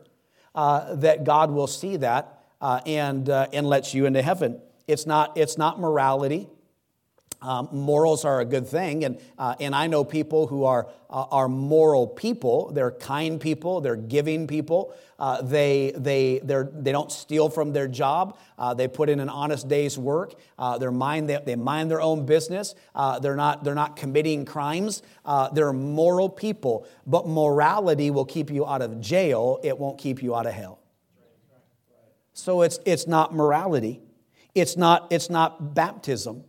[0.55, 4.61] uh, that God will see that uh, and, uh, and lets you into heaven.
[4.87, 6.49] It's not, it's not morality.
[7.47, 11.27] Um, morals are a good thing, and, uh, and I know people who are, uh,
[11.31, 12.73] are moral people.
[12.73, 14.93] They're kind people, they're giving people.
[15.17, 19.29] Uh, they, they, they're, they don't steal from their job, uh, they put in an
[19.29, 20.35] honest day's work.
[20.59, 24.45] Uh, they're mind, they, they mind their own business, uh, they're, not, they're not committing
[24.45, 25.03] crimes.
[25.53, 30.35] they're moral people, but morality will keep you out of jail, it won't keep you
[30.35, 30.81] out of hell.
[32.33, 34.01] So it's, it's not morality,
[34.53, 36.43] it's not, it's not baptism.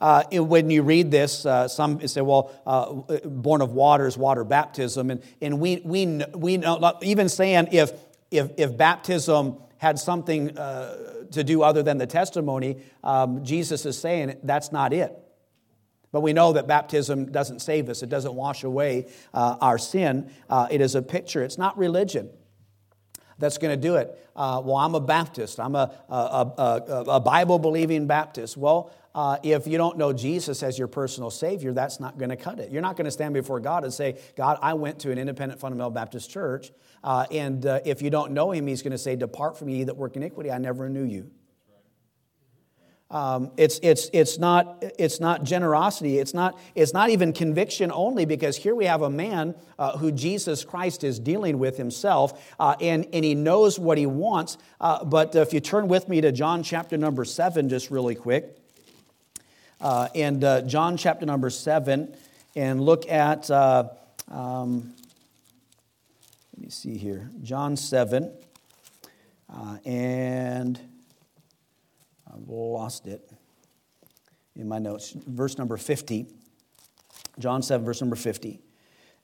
[0.00, 4.44] Uh, when you read this, uh, some say, well, uh, born of water is water
[4.44, 5.10] baptism.
[5.10, 7.92] And, and we, we, we know, even saying if,
[8.30, 13.98] if, if baptism had something uh, to do other than the testimony, um, Jesus is
[13.98, 15.16] saying that's not it.
[16.12, 20.30] But we know that baptism doesn't save us, it doesn't wash away uh, our sin.
[20.48, 22.30] Uh, it is a picture, it's not religion
[23.38, 24.18] that's going to do it.
[24.34, 25.60] Uh, well, I'm a Baptist.
[25.60, 28.56] I'm a, a, a, a Bible believing Baptist.
[28.56, 32.36] Well, uh, if you don't know Jesus as your personal Savior, that's not going to
[32.36, 32.70] cut it.
[32.70, 35.58] You're not going to stand before God and say, God, I went to an independent
[35.58, 36.70] fundamental Baptist church.
[37.02, 39.84] Uh, and uh, if you don't know Him, He's going to say, Depart from me,
[39.84, 40.52] that work iniquity.
[40.52, 41.30] I never knew you.
[43.10, 46.18] Um, it's, it's, it's, not, it's not generosity.
[46.18, 50.12] It's not, it's not even conviction only because here we have a man uh, who
[50.12, 54.58] Jesus Christ is dealing with himself uh, and, and he knows what he wants.
[54.80, 58.56] Uh, but if you turn with me to John chapter number 7, just really quick
[59.80, 62.14] uh, and uh, John chapter number 7
[62.54, 63.88] and look at, uh,
[64.30, 64.94] um,
[66.56, 68.32] let me see here, John 7,
[69.52, 70.80] uh, and
[72.26, 73.30] I've lost it
[74.56, 75.12] in my notes.
[75.26, 76.26] Verse number 50.
[77.38, 78.60] John 7, verse number 50.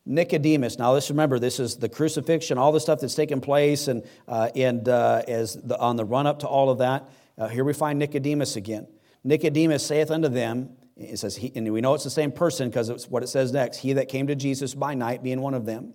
[0.05, 0.79] Nicodemus.
[0.79, 4.51] Now, let's remember this is the crucifixion, all the stuff that's taken place, and, uh,
[4.55, 7.09] and uh, as the, on the run up to all of that.
[7.39, 8.87] Uh, here we find Nicodemus again.
[9.25, 12.89] Nicodemus saith unto them, it says, he, and we know it's the same person because
[12.89, 13.79] it's what it says next.
[13.79, 15.95] He that came to Jesus by night, being one of them.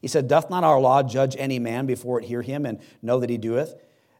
[0.00, 3.20] He said, Doth not our law judge any man before it hear him and know
[3.20, 3.74] that he doeth?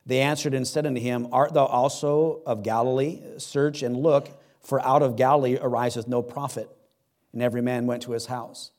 [0.06, 3.20] They answered and said unto him, Art thou also of Galilee?
[3.38, 4.28] Search and look,
[4.60, 6.70] for out of Galilee ariseth no prophet.
[7.32, 8.70] And every man went to his house.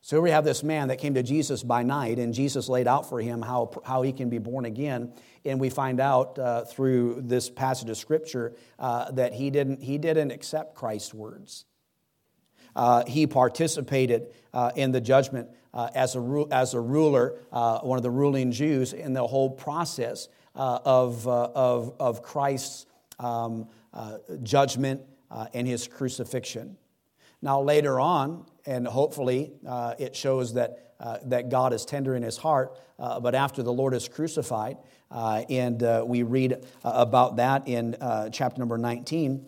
[0.00, 2.86] So here we have this man that came to Jesus by night, and Jesus laid
[2.86, 5.12] out for him how, how he can be born again.
[5.44, 9.98] And we find out uh, through this passage of Scripture uh, that he didn't, he
[9.98, 11.66] didn't accept Christ's words.
[12.78, 17.98] uh, he participated uh, in the judgment uh, as, a, as a ruler, uh, one
[17.98, 22.86] of the ruling Jews, in the whole process of, of, of Christ's
[23.18, 23.68] um,
[24.42, 25.02] judgment
[25.52, 26.76] and his crucifixion.
[27.42, 29.52] Now, later on, and hopefully
[29.98, 34.08] it shows that, that God is tender in his heart, but after the Lord is
[34.08, 34.76] crucified,
[35.10, 37.96] and we read about that in
[38.32, 39.46] chapter number 19.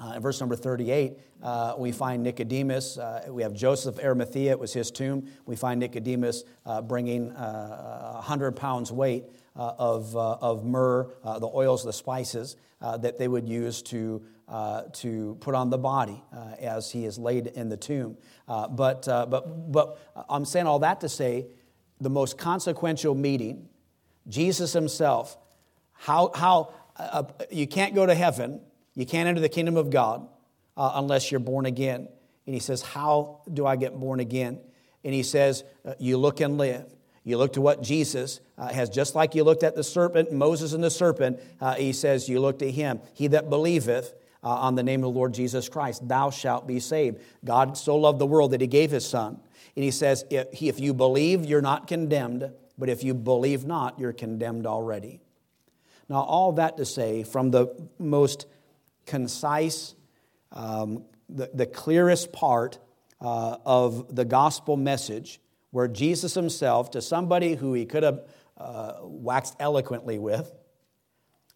[0.00, 2.98] Uh, verse number 38, uh, we find Nicodemus.
[2.98, 5.28] Uh, we have Joseph of Arimathea, it was his tomb.
[5.44, 9.24] We find Nicodemus uh, bringing 100 uh, pounds weight
[9.56, 15.54] uh, of, of myrrh, the oils, the spices that they would use to, to put
[15.54, 16.22] on the body
[16.60, 18.16] as he is laid in the tomb.
[18.46, 21.46] but, but, but I'm saying all that to say
[22.00, 23.68] the most consequential meeting,
[24.28, 25.36] Jesus himself,
[25.92, 26.72] how, how
[27.50, 28.60] you can't go to heaven
[28.98, 30.26] you can't enter the kingdom of God
[30.76, 32.08] uh, unless you're born again.
[32.46, 34.58] And he says, How do I get born again?
[35.04, 36.92] And he says, uh, You look and live.
[37.22, 40.72] You look to what Jesus uh, has, just like you looked at the serpent, Moses
[40.72, 42.98] and the serpent, uh, he says, You look to him.
[43.14, 46.80] He that believeth uh, on the name of the Lord Jesus Christ, thou shalt be
[46.80, 47.20] saved.
[47.44, 49.40] God so loved the world that he gave his son.
[49.74, 54.12] And he says, If, you believe, you're not condemned, but if you believe not, you're
[54.12, 55.20] condemned already.
[56.08, 58.46] Now, all that to say, from the most
[59.06, 59.94] concise,
[60.52, 62.78] um, the, the clearest part
[63.20, 68.22] uh, of the gospel message, where Jesus himself, to somebody who he could have
[68.56, 70.52] uh, waxed eloquently with,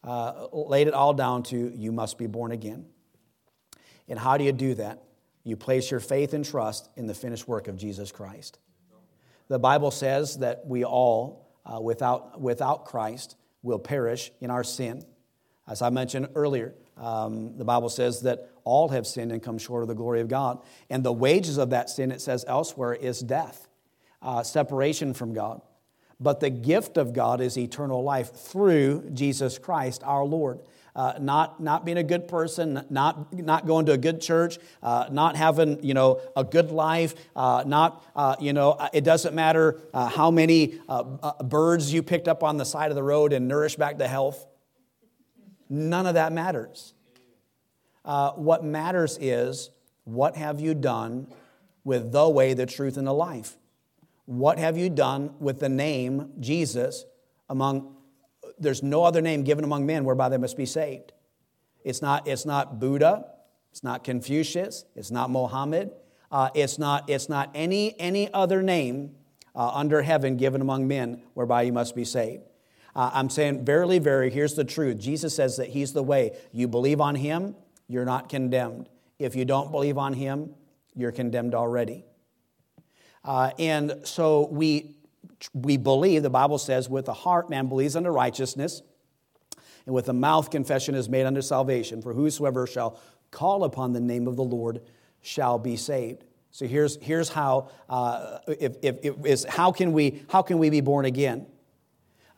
[0.04, 2.86] uh, laid it all down to you must be born again.
[4.08, 5.02] And how do you do that?
[5.44, 8.58] You place your faith and trust in the finished work of Jesus Christ.
[9.48, 15.04] The Bible says that we all, uh, without, without Christ, will perish in our sin.
[15.68, 19.82] As I mentioned earlier, um, the Bible says that all have sinned and come short
[19.82, 20.62] of the glory of God.
[20.90, 23.68] And the wages of that sin, it says elsewhere, is death,
[24.20, 25.60] uh, separation from God.
[26.22, 30.60] But the gift of God is eternal life through Jesus Christ our Lord.
[30.94, 35.06] Uh, not, not being a good person, not, not going to a good church, uh,
[35.10, 39.34] not having, you know, a good life, uh, not, uh, you know, uh, it doesn't
[39.34, 40.78] matter uh, how many
[41.42, 44.46] birds you picked up on the side of the road and nourished back to health.
[45.70, 46.92] None of that matters.
[48.04, 49.70] What matters is
[50.04, 51.26] what have you done
[51.84, 53.56] with the way, the truth, and the life?
[54.26, 57.04] What have you done with the name Jesus
[57.48, 57.96] among,
[58.58, 61.12] there's no other name given among men whereby they must be saved.
[61.84, 63.26] It's not, it's not Buddha,
[63.70, 65.90] it's not Confucius, it's not Mohammed,
[66.30, 69.16] uh, it's, not, it's not any, any other name
[69.54, 72.44] uh, under heaven given among men whereby you must be saved.
[72.94, 74.98] Uh, I'm saying, verily, very, here's the truth.
[74.98, 76.36] Jesus says that He's the way.
[76.52, 77.56] You believe on Him,
[77.88, 78.88] you're not condemned.
[79.18, 80.54] If you don't believe on Him,
[80.94, 82.04] you're condemned already.
[83.24, 84.96] Uh, and so we,
[85.52, 88.82] we believe, the Bible says, with the heart man believes unto righteousness,
[89.86, 92.02] and with the mouth confession is made unto salvation.
[92.02, 94.82] For whosoever shall call upon the name of the Lord
[95.20, 96.24] shall be saved.
[96.50, 100.70] So here's, here's how, uh, if, if, if, is, how, can we, how can we
[100.70, 101.46] be born again?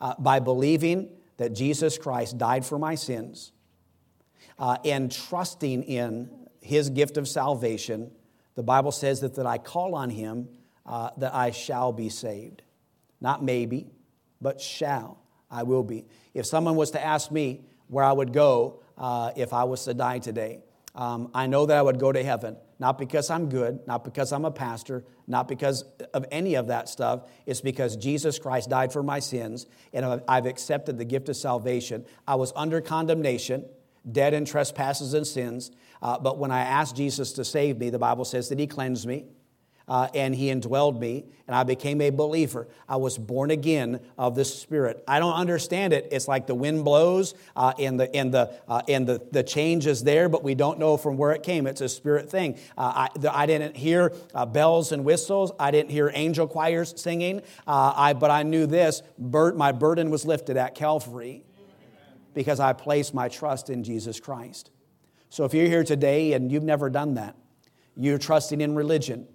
[0.01, 3.51] uh, by believing that Jesus Christ died for my sins
[4.57, 6.29] uh, and trusting in
[6.61, 8.11] his gift of salvation.
[8.55, 10.47] The Bible says that, that I call on him,
[10.85, 12.61] uh, that I shall be saved.
[13.21, 13.87] Not maybe,
[14.41, 15.19] but shall.
[15.49, 16.05] I will be.
[16.33, 19.93] If someone was to ask me where I would go uh, if I was to
[19.93, 20.59] die today,
[20.95, 24.33] um, I know that I would go to heaven not because I'm good, not because
[24.33, 27.29] I'm a pastor, not because of any of that stuff.
[27.45, 32.05] It's because Jesus Christ died for my sins and I've accepted the gift of salvation.
[32.27, 33.65] I was under condemnation,
[34.09, 35.71] dead in trespasses and sins.
[36.01, 39.07] Uh, but when I asked Jesus to save me, the Bible says that He cleansed
[39.07, 39.25] me
[39.87, 42.67] uh, and he indwelled me, and I became a believer.
[42.89, 45.03] I was born again of the Spirit.
[45.07, 46.07] I don't understand it.
[46.11, 49.85] It's like the wind blows uh, and, the, and, the, uh, and the, the change
[49.85, 51.67] is there, but we don't know from where it came.
[51.67, 52.57] It's a spirit thing.
[52.77, 56.93] Uh, I, the, I didn't hear uh, bells and whistles, I didn't hear angel choirs
[56.97, 61.43] singing, uh, I, but I knew this Bur- my burden was lifted at Calvary
[62.33, 64.71] because I placed my trust in Jesus Christ.
[65.29, 67.35] So if you're here today and you've never done that,
[67.95, 69.27] you're trusting in religion,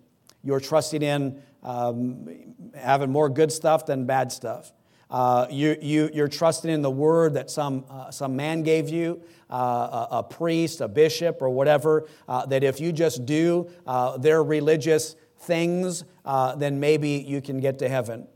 [0.43, 2.29] you're trusting in um,
[2.75, 4.73] having more good stuff than bad stuff.
[5.11, 9.21] Uh, you, you, you're trusting in the word that some, uh, some man gave you,
[9.51, 14.17] uh, a, a, priest, a bishop, or whatever, uh, that if you just do uh,
[14.19, 18.27] their religious things, uh, then maybe you can get to heaven.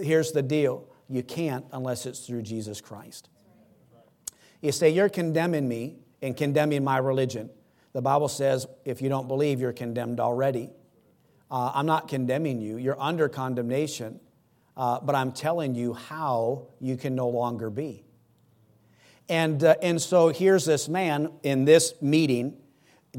[0.00, 3.28] here's the deal you can't unless it's through Jesus Christ.
[4.62, 7.50] You say, You're condemning me and condemning my religion.
[7.92, 10.70] The Bible says if you don't believe, you're condemned already.
[11.52, 14.18] Uh, I'm not condemning you, you're under condemnation,
[14.74, 18.04] uh, but I'm telling you how you can no longer be.
[19.28, 22.56] And, uh, and so here's this man in this meeting,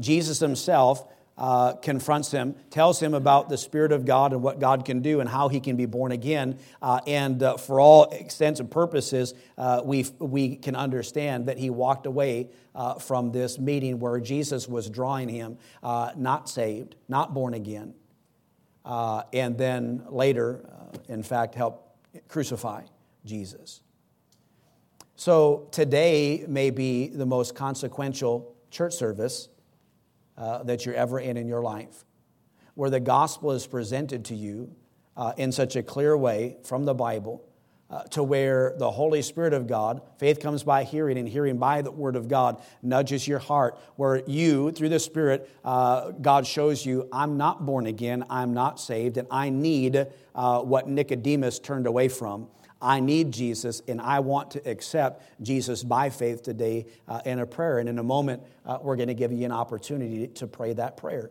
[0.00, 1.06] Jesus himself
[1.38, 5.20] uh, confronts him, tells him about the Spirit of God and what God can do
[5.20, 6.58] and how he can be born again.
[6.82, 11.70] Uh, and uh, for all extents and purposes, uh, we, we can understand that he
[11.70, 17.32] walked away uh, from this meeting where Jesus was drawing him, uh, not saved, not
[17.32, 17.94] born again.
[18.84, 20.68] And then later,
[21.08, 21.96] in fact, help
[22.28, 22.82] crucify
[23.24, 23.80] Jesus.
[25.16, 29.48] So today may be the most consequential church service
[30.36, 32.04] uh, that you're ever in in your life,
[32.74, 34.74] where the gospel is presented to you
[35.16, 37.44] uh, in such a clear way from the Bible.
[37.94, 41.80] Uh, to where the Holy Spirit of God, faith comes by hearing, and hearing by
[41.80, 46.84] the Word of God, nudges your heart, where you, through the Spirit, uh, God shows
[46.84, 51.86] you, I'm not born again, I'm not saved, and I need uh, what Nicodemus turned
[51.86, 52.48] away from.
[52.82, 57.46] I need Jesus and I want to accept Jesus by faith today uh, in a
[57.46, 57.78] prayer.
[57.78, 60.96] And in a moment, uh, we're going to give you an opportunity to pray that
[60.96, 61.30] prayer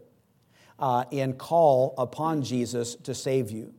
[0.79, 3.73] uh, and call upon Jesus to save you.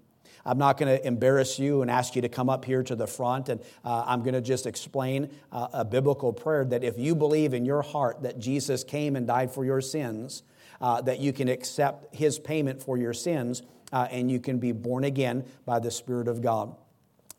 [0.47, 3.07] I'm not going to embarrass you and ask you to come up here to the
[3.07, 7.15] front, and uh, I'm going to just explain uh, a biblical prayer that if you
[7.15, 10.43] believe in your heart that Jesus came and died for your sins,
[10.81, 14.73] uh, that you can accept his payment for your sins uh, and you can be
[14.73, 16.75] born again by the Spirit of God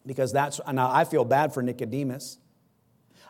[0.06, 2.38] because that's now I feel bad for Nicodemus.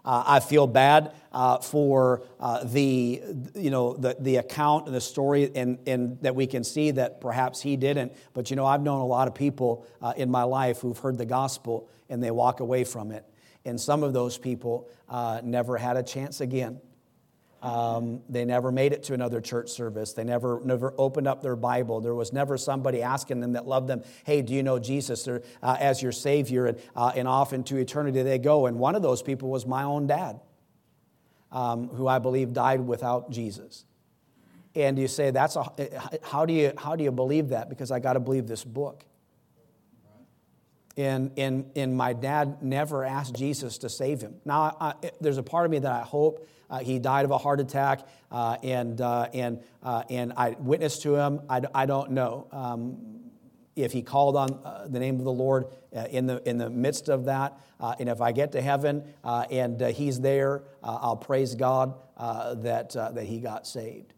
[0.06, 3.22] Uh, I feel bad uh, for uh, the,
[3.56, 7.20] you know, the, the account and the story and, and that we can see that
[7.20, 8.14] perhaps he didn't.
[8.34, 11.18] But, you know, I've known a lot of people uh, in my life who've heard
[11.18, 13.26] the gospel and they walk away from it.
[13.66, 16.80] And some of those people uh, never had a chance again.
[17.66, 20.13] Um, they never made it to another church service.
[20.13, 21.99] They never, never opened up their Bible.
[21.99, 25.41] There was never somebody asking them that loved them, hey, do you know Jesus or,
[25.63, 26.68] uh, as your Savior?
[26.68, 28.68] And, uh, and off into eternity they go.
[28.68, 30.41] And one of those people was my own dad,
[31.51, 33.86] um, who I believe died without Jesus.
[34.76, 35.66] And you say, that's a,
[36.22, 37.68] how, do you, how do you believe that?
[37.68, 39.05] Because I got to believe this book.
[40.98, 44.36] And, and, and my dad never asked Jesus to save him.
[44.46, 47.38] Now, I, there's a part of me that I hope uh, he died of a
[47.38, 51.41] heart attack, uh, and, uh, and, uh, and I witnessed to him.
[51.50, 53.20] I, I don't know um,
[53.76, 56.70] if he called on uh, the name of the Lord uh, in, the, in the
[56.70, 57.60] midst of that.
[58.00, 63.39] and if I get to heaven and he's there, I'll praise God that, that he
[63.39, 64.14] got saved.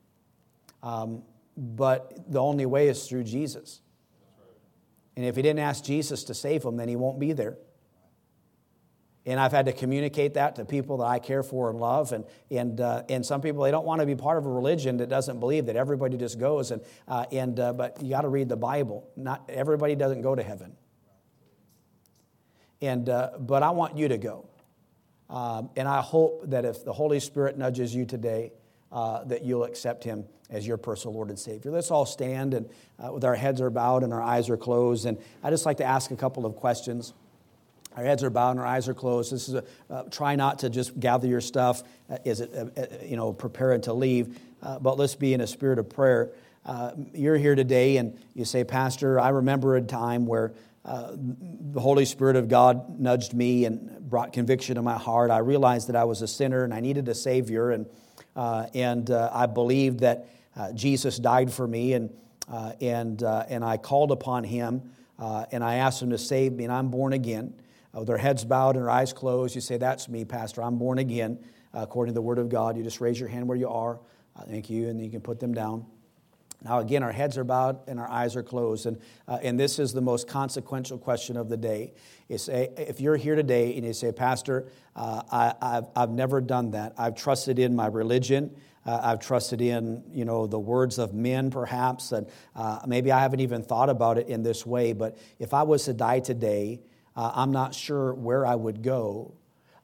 [0.83, 1.23] Um,
[1.57, 3.81] but the only way is through Jesus.
[5.17, 7.57] And if he didn't ask Jesus to save him, then he won't be there.
[9.25, 12.13] And I've had to communicate that to people that I care for and love.
[12.13, 14.97] And, and, uh, and some people, they don't want to be part of a religion
[14.97, 16.69] that doesn't believe that everybody just goes.
[16.69, 19.09] And, uh, and, uh, but you got to read the Bible.
[19.17, 20.77] Not everybody doesn't go to heaven.
[22.79, 24.47] And, uh, but I want you to go.
[25.31, 28.53] Um, and I hope that if the Holy Spirit nudges you today,
[28.91, 31.71] uh, that you'll accept him as your personal Lord and Savior.
[31.71, 32.69] Let's all stand and
[32.99, 35.05] uh, with our heads are bowed and our eyes are closed.
[35.05, 37.13] And I just like to ask a couple of questions.
[37.95, 39.31] Our heads are bowed and our eyes are closed.
[39.31, 41.83] This is a, uh, try not to just gather your stuff.
[42.09, 45.41] Uh, is it, uh, uh you know, preparing to leave, uh, but let's be in
[45.41, 46.31] a spirit of prayer.
[46.65, 50.53] Uh, you're here today and you say, Pastor, I remember a time where
[50.85, 55.31] the Holy Spirit of God nudged me and brought conviction to my heart.
[55.31, 57.87] I realized that I was a sinner and I needed a Savior, and,
[58.37, 60.27] and I believed that
[60.73, 62.09] Jesus died for me, and,
[62.47, 66.89] and, and I called upon Him and I asked Him to save me, and I'm
[66.89, 67.53] born again
[67.97, 70.61] uh, with our heads bowed and our eyes closed, you say, That's me, Pastor.
[70.61, 71.39] I'm born again
[71.73, 72.77] uh, according to the Word of God.
[72.77, 73.99] You just raise your hand where you are.
[74.35, 74.89] Uh, thank you.
[74.89, 75.85] And you can put them down.
[76.63, 78.87] Now, again, our heads are bowed and our eyes are closed.
[78.87, 78.97] And,
[79.27, 81.93] uh, and this is the most consequential question of the day.
[82.29, 86.71] Is if you're here today and you say, Pastor, uh, I, have I've never done
[86.71, 86.93] that.
[86.97, 88.55] I've trusted in my religion.
[88.85, 92.11] Uh, I've trusted in, you know, the words of men, perhaps.
[92.11, 94.93] And uh, maybe I haven't even thought about it in this way.
[94.93, 96.81] But if I was to die today,
[97.15, 99.33] uh, I'm not sure where I would go.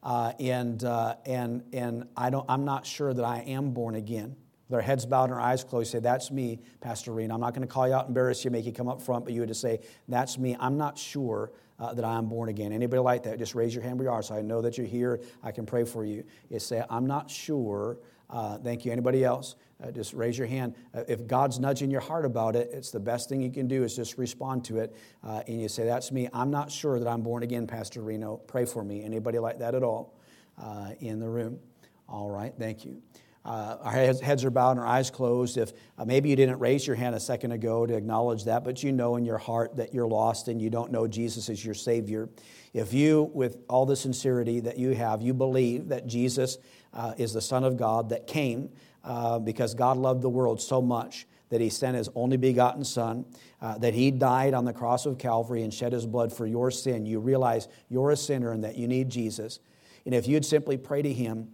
[0.02, 4.36] Uh, and, and, and I don't, I'm not sure that I am born again.
[4.70, 7.32] With our heads bowed and our eyes closed, say, That's me, Pastor Reen.
[7.32, 9.34] I'm not going to call you out, embarrass you, make you come up front, but
[9.34, 10.56] you would just say, That's me.
[10.60, 12.72] I'm not sure uh, that I am born again.
[12.72, 13.38] Anybody like that?
[13.38, 15.20] Just raise your hand where you are so I know that you're here.
[15.44, 16.24] I can pray for you.
[16.50, 17.98] You say, I'm not sure.
[18.30, 18.92] Uh, thank you.
[18.92, 19.56] Anybody else?
[19.84, 20.76] Uh, just raise your hand.
[20.94, 23.84] Uh, if God's nudging your heart about it, it's the best thing you can do
[23.84, 24.96] is just respond to it.
[25.24, 26.30] Uh, and you say, That's me.
[26.34, 28.38] I'm not sure that I'm born again, Pastor Reno.
[28.38, 29.04] Pray for me.
[29.04, 30.14] Anybody like that at all
[30.62, 31.60] uh, in the room?
[32.08, 33.02] All right, thank you.
[33.46, 35.58] Uh, our heads, heads, are bowed and our eyes closed.
[35.58, 38.84] If uh, maybe you didn't raise your hand a second ago to acknowledge that, but
[38.84, 41.74] you know in your heart that you're lost and you don't know Jesus as your
[41.74, 42.30] Savior.
[42.74, 46.58] If you, with all the sincerity that you have, you believe that Jesus
[46.94, 48.70] uh, is the Son of God that came
[49.04, 53.26] uh, because God loved the world so much that He sent His only begotten Son,
[53.62, 56.72] uh, that He died on the cross of Calvary and shed His blood for your
[56.72, 59.60] sin, you realize you're a sinner and that you need Jesus.
[60.06, 61.50] And if you'd simply pray to Him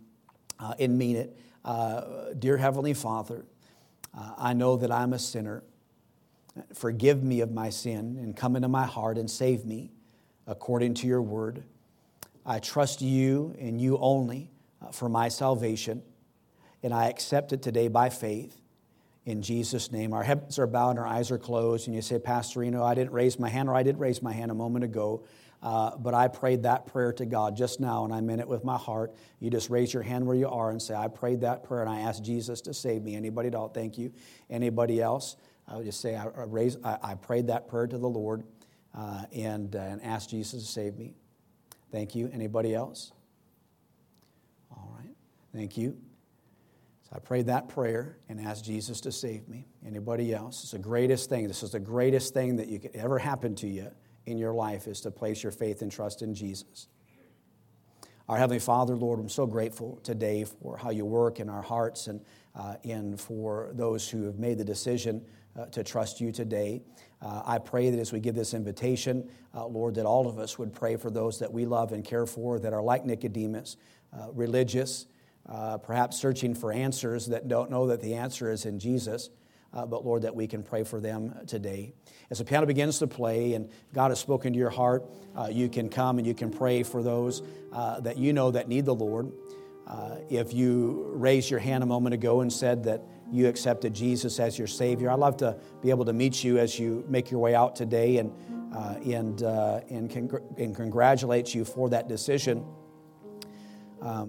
[0.60, 3.46] uh, and mean it, uh, Dear Heavenly Father,
[4.18, 5.64] uh, I know that I'm a sinner.
[6.74, 9.92] Forgive me of my sin and come into my heart and save me
[10.48, 11.64] according to your word.
[12.46, 14.50] I trust you and you only
[14.82, 16.02] uh, for my salvation,
[16.82, 18.60] and I accept it today by faith.
[19.26, 22.18] In Jesus' name, our heads are bowed and our eyes are closed, and you say,
[22.18, 24.84] Pastor Reno, I didn't raise my hand, or I did raise my hand a moment
[24.84, 25.24] ago.
[25.62, 28.64] Uh, but I prayed that prayer to God just now, and I meant it with
[28.64, 29.14] my heart.
[29.40, 31.90] You just raise your hand where you are and say, I prayed that prayer, and
[31.90, 33.16] I asked Jesus to save me.
[33.16, 33.72] Anybody else?
[33.74, 34.14] Thank you.
[34.50, 35.36] Anybody else?
[35.68, 38.44] I would just say, I, raise, I, I prayed that prayer to the Lord
[38.98, 41.16] uh, and, uh, and asked Jesus to save me.
[41.92, 42.30] Thank you.
[42.32, 43.12] Anybody else?
[44.72, 45.14] All right.
[45.54, 45.98] Thank you.
[47.04, 49.68] So I prayed that prayer and asked Jesus to save me.
[49.86, 50.64] Anybody else?
[50.64, 51.48] It's the greatest thing.
[51.48, 53.92] This is the greatest thing that you could ever happen to you
[54.26, 56.88] in your life is to place your faith and trust in Jesus.
[58.28, 62.06] Our Heavenly Father, Lord, I'm so grateful today for how you work in our hearts
[62.06, 62.22] and,
[62.54, 65.26] uh, and for those who have made the decision
[65.58, 66.84] uh, to trust you today.
[67.24, 70.60] Uh, I pray that as we give this invitation, uh, Lord, that all of us
[70.60, 73.78] would pray for those that we love and care for that are like Nicodemus,
[74.14, 75.08] uh, religious,
[75.48, 79.32] uh, perhaps searching for answers that don't know that the answer is in Jesus
[79.74, 81.94] uh, but Lord, that we can pray for them today.
[82.30, 85.06] As the piano begins to play and God has spoken to your heart,
[85.38, 88.68] uh, you can come and you can pray for those uh, that you know that
[88.68, 89.32] need the Lord.
[89.88, 93.02] Uh, if you raised your hand a moment ago and said that
[93.32, 96.78] you accepted Jesus as your Savior, I'd love to be able to meet you as
[96.78, 98.32] you make your way out today and,
[98.74, 102.64] uh, and, uh, and, congr- and congratulate you for that decision.
[104.02, 104.28] Um,